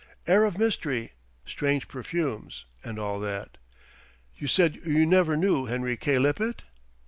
Air 0.25 0.45
of 0.45 0.57
mystery, 0.57 1.11
strange 1.45 1.87
perfumes, 1.87 2.65
and 2.83 2.97
all 2.97 3.19
that. 3.19 3.59
You 4.35 4.47
said 4.47 4.77
you 4.77 5.05
never 5.05 5.37
knew 5.37 5.65
Henry 5.67 5.95
K. 5.95 6.17
Lippett?" 6.17 6.63